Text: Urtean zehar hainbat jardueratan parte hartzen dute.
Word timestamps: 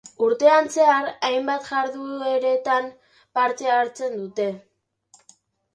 Urtean 0.27 0.69
zehar 0.75 1.09
hainbat 1.27 1.67
jardueratan 1.73 2.89
parte 3.39 3.73
hartzen 3.77 4.19
dute. 4.25 4.51